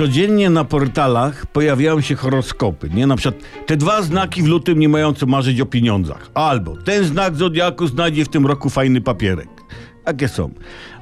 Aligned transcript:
Codziennie 0.00 0.50
na 0.50 0.64
portalach 0.64 1.46
pojawiają 1.46 2.00
się 2.00 2.14
horoskopy, 2.14 2.90
nie? 2.90 3.06
Na 3.06 3.16
przykład 3.16 3.44
te 3.66 3.76
dwa 3.76 4.02
znaki 4.02 4.42
w 4.42 4.46
lutym 4.46 4.78
nie 4.78 4.88
mają 4.88 5.14
co 5.14 5.26
marzyć 5.26 5.60
o 5.60 5.66
pieniądzach. 5.66 6.30
Albo 6.34 6.76
ten 6.76 7.04
znak 7.04 7.36
zodiaku 7.36 7.86
znajdzie 7.86 8.24
w 8.24 8.28
tym 8.28 8.46
roku 8.46 8.70
fajny 8.70 9.00
papierek. 9.00 9.48
Takie 10.04 10.28
są. 10.28 10.50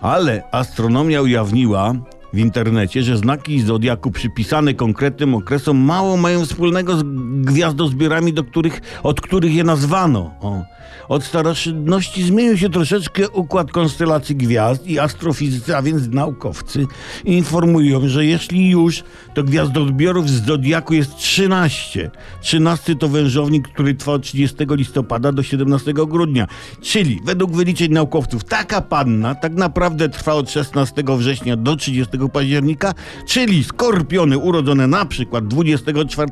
Ale 0.00 0.42
astronomia 0.52 1.22
ujawniła 1.22 1.94
w 2.32 2.38
internecie, 2.38 3.02
że 3.02 3.16
znaki 3.16 3.60
zodiaku 3.60 4.10
przypisane 4.10 4.74
konkretnym 4.74 5.34
okresom 5.34 5.76
mało 5.76 6.16
mają 6.16 6.44
wspólnego 6.44 6.96
z 6.96 7.02
gwiazdozbiorami, 7.44 8.32
do 8.32 8.44
których, 8.44 8.80
od 9.02 9.20
których 9.20 9.54
je 9.54 9.64
nazwano. 9.64 10.30
O. 10.40 10.62
Od 11.08 11.24
starożytności 11.24 12.22
zmienił 12.22 12.56
się 12.56 12.70
troszeczkę 12.70 13.30
układ 13.30 13.72
konstelacji 13.72 14.36
gwiazd 14.36 14.86
i 14.86 14.98
astrofizycy, 14.98 15.76
a 15.76 15.82
więc 15.82 16.08
naukowcy, 16.08 16.86
informują, 17.24 18.08
że 18.08 18.26
jeśli 18.26 18.70
już, 18.70 19.04
to 19.34 19.44
gwiazdozbiorów 19.44 20.30
z 20.30 20.46
zodiaku 20.46 20.94
jest 20.94 21.16
13. 21.16 22.10
13 22.40 22.96
to 22.96 23.08
wężownik, 23.08 23.68
który 23.68 23.94
trwa 23.94 24.12
od 24.12 24.22
30 24.22 24.56
listopada 24.70 25.32
do 25.32 25.42
17 25.42 25.92
grudnia. 25.92 26.46
Czyli 26.80 27.20
według 27.24 27.52
wyliczeń 27.52 27.92
naukowców 27.92 28.44
taka 28.44 28.80
panna 28.80 29.34
tak 29.34 29.52
naprawdę 29.52 30.08
trwa 30.08 30.34
od 30.34 30.50
16 30.50 31.04
września 31.18 31.56
do 31.56 31.76
30 31.76 32.17
października, 32.28 32.94
czyli 33.26 33.64
skorpiony 33.64 34.38
urodzone 34.38 34.86
na 34.86 35.04
przykład 35.04 35.46
24 35.46 36.30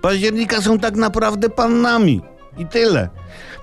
października 0.00 0.62
są 0.62 0.78
tak 0.78 0.96
naprawdę 0.96 1.50
pannami. 1.50 2.20
I 2.58 2.66
tyle. 2.66 3.08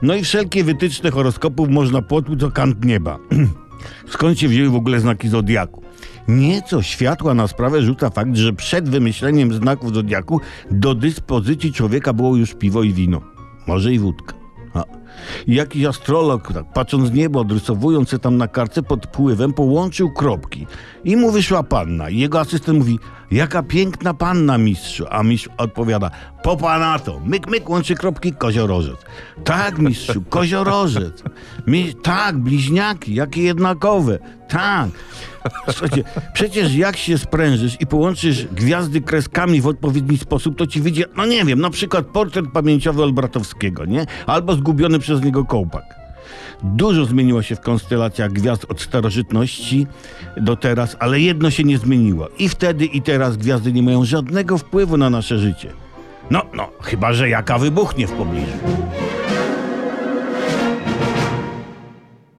No 0.02 0.16
i 0.16 0.24
wszelkie 0.24 0.64
wytyczne 0.64 1.12
horoskopów 1.12 1.70
można 1.70 2.02
potłuc 2.02 2.44
o 2.44 2.52
kant 2.52 2.86
nieba. 2.86 3.20
Skąd 4.14 4.40
się 4.40 4.48
wzięły 4.48 4.70
w 4.70 4.76
ogóle 4.76 5.00
znaki 5.00 5.30
zodiaku? 5.30 5.82
Nieco 6.28 6.82
światła 6.82 7.34
na 7.34 7.48
sprawę 7.48 7.82
rzuca 7.82 8.10
fakt, 8.10 8.36
że 8.36 8.54
przed 8.54 8.90
wymyśleniem 8.90 9.54
znaków 9.54 9.94
zodiaku 9.94 10.42
do 10.72 10.96
dyspozycji 10.96 11.74
człowieka 11.74 12.14
było 12.14 12.36
już 12.36 12.54
piwo 12.54 12.84
i 12.84 12.94
wino. 12.94 13.22
Może 13.68 13.94
i 13.94 14.00
wódka. 14.00 14.41
A. 14.74 14.84
I 15.48 15.56
jakiś 15.56 15.86
astrolog, 15.86 16.54
tak, 16.54 16.66
patrząc 16.74 17.10
w 17.10 17.14
niebo, 17.14 17.40
odrysowując 17.40 18.10
się 18.10 18.20
tam 18.20 18.38
na 18.38 18.48
kartce 18.48 18.84
pod 18.84 19.06
wpływem, 19.06 19.54
połączył 19.54 20.12
kropki. 20.12 20.68
I 21.04 21.16
mu 21.16 21.32
wyszła 21.32 21.64
panna. 21.64 22.10
I 22.10 22.18
jego 22.18 22.40
asystent 22.40 22.80
mówi, 22.80 23.00
jaka 23.32 23.64
piękna 23.64 24.14
panna, 24.14 24.58
mistrzu. 24.58 25.06
A 25.10 25.24
mistrz 25.24 25.50
odpowiada, 25.58 26.12
popa 26.44 26.80
na 26.80 27.00
to. 27.00 27.20
Myk, 27.26 27.48
myk, 27.48 27.70
łączy 27.70 27.96
kropki, 27.96 28.34
koziorożec. 28.34 28.98
Tak, 29.44 29.80
mistrzu, 29.80 30.22
koziorożec. 30.30 31.24
Mi, 31.68 31.94
tak, 31.96 32.38
bliźniaki, 32.38 33.16
jakie 33.16 33.44
jednakowe. 33.44 34.20
Tak. 34.52 34.90
Słuchajcie, 35.70 36.04
przecież 36.34 36.76
jak 36.76 36.98
się 36.98 37.18
sprężysz 37.18 37.82
i 37.82 37.88
połączysz 37.88 38.48
gwiazdy 38.48 39.02
kreskami 39.02 39.62
w 39.62 39.68
odpowiedni 39.68 40.18
sposób, 40.18 40.58
to 40.58 40.68
ci 40.68 40.82
wyjdzie, 40.82 41.06
no 41.18 41.26
nie 41.26 41.46
wiem, 41.46 41.62
na 41.62 41.70
przykład 41.70 42.06
portret 42.06 42.46
pamięciowy 42.54 43.04
Olbratowskiego, 43.04 43.86
nie? 43.86 44.06
Albo 44.26 44.56
zgubiony 44.56 45.00
przez 45.00 45.24
niego 45.24 45.46
kołpak. 45.46 45.84
Dużo 46.64 47.06
zmieniło 47.06 47.42
się 47.42 47.56
w 47.56 47.62
konstelacjach 47.62 48.32
gwiazd 48.32 48.66
od 48.70 48.82
starożytności 48.82 49.88
do 50.38 50.56
teraz, 50.56 50.96
ale 51.00 51.20
jedno 51.20 51.52
się 51.52 51.64
nie 51.64 51.78
zmieniło. 51.78 52.28
I 52.40 52.50
wtedy, 52.50 52.86
i 52.86 53.02
teraz 53.02 53.38
gwiazdy 53.38 53.74
nie 53.74 53.84
mają 53.84 54.06
żadnego 54.06 54.58
wpływu 54.58 54.98
na 54.98 55.10
nasze 55.10 55.40
życie. 55.40 55.74
No, 56.32 56.42
no, 56.54 56.70
chyba 56.82 57.14
że 57.14 57.30
jaka 57.30 57.58
wybuchnie 57.58 58.08
w 58.08 58.12
pobliżu. 58.12 58.58